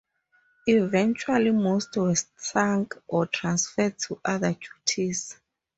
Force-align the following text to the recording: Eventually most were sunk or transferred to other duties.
Eventually 0.65 1.51
most 1.51 1.95
were 1.95 2.15
sunk 2.35 2.95
or 3.07 3.27
transferred 3.27 3.99
to 3.99 4.19
other 4.25 4.53
duties. 4.55 5.37